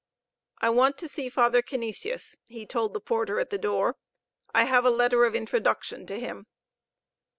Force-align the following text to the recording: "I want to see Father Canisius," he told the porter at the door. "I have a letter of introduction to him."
"I 0.57 0.71
want 0.71 0.97
to 0.97 1.07
see 1.07 1.29
Father 1.29 1.61
Canisius," 1.61 2.35
he 2.47 2.65
told 2.65 2.95
the 2.95 2.99
porter 2.99 3.39
at 3.39 3.51
the 3.51 3.59
door. 3.59 3.97
"I 4.51 4.63
have 4.63 4.83
a 4.83 4.89
letter 4.89 5.25
of 5.25 5.35
introduction 5.35 6.07
to 6.07 6.19
him." 6.19 6.47